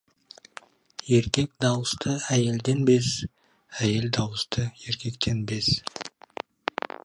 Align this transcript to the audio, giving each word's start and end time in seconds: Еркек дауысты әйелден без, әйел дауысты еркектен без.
Еркек 1.17 1.51
дауысты 1.65 2.15
әйелден 2.37 2.81
без, 2.89 3.11
әйел 3.89 4.11
дауысты 4.19 4.65
еркектен 4.89 5.45
без. 5.53 5.73